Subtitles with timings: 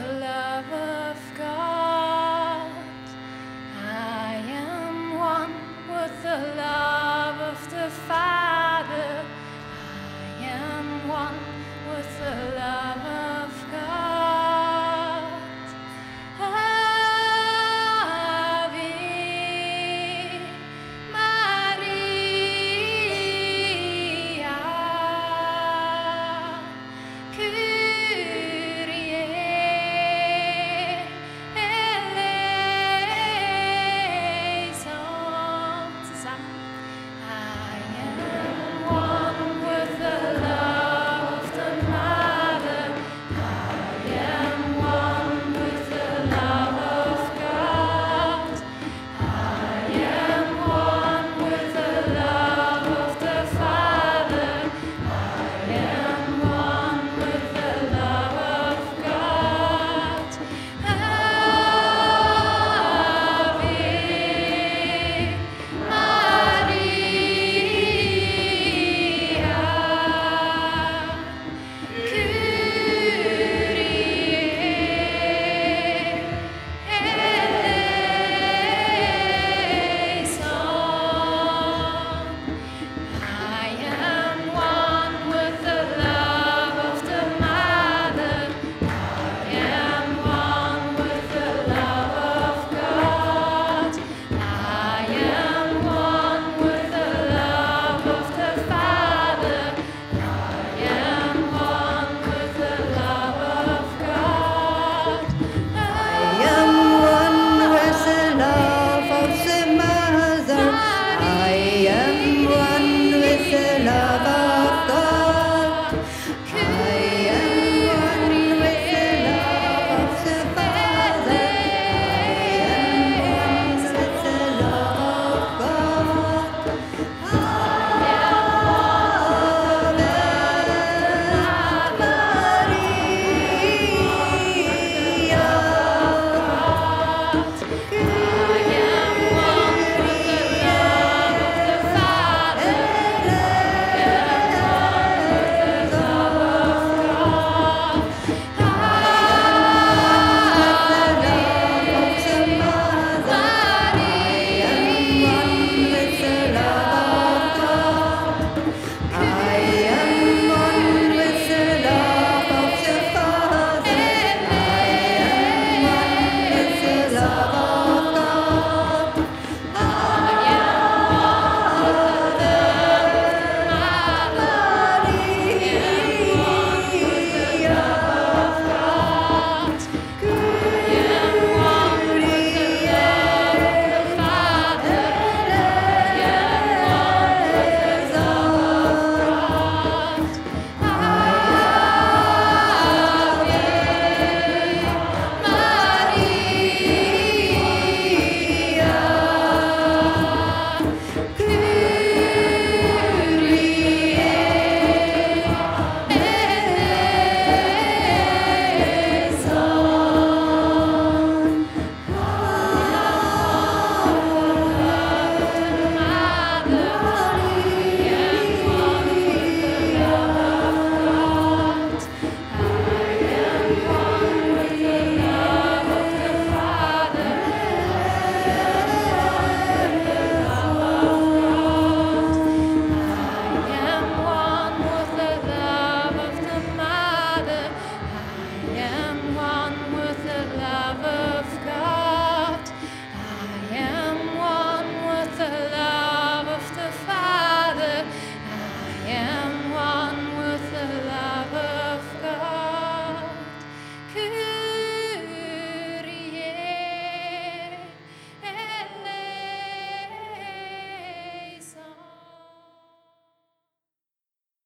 [0.00, 0.91] love